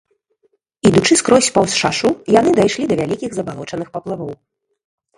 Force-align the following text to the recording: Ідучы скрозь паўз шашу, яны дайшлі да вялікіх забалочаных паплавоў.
Ідучы 0.89 1.17
скрозь 1.21 1.51
паўз 1.59 1.77
шашу, 1.83 2.09
яны 2.39 2.57
дайшлі 2.63 2.85
да 2.95 3.01
вялікіх 3.03 3.31
забалочаных 3.39 3.87
паплавоў. 3.97 4.31